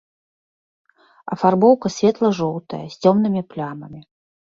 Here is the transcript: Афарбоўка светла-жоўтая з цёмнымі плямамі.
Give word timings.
Афарбоўка 1.35 1.87
светла-жоўтая 1.97 2.79
з 2.95 3.05
цёмнымі 3.05 3.41
плямамі. 3.53 4.01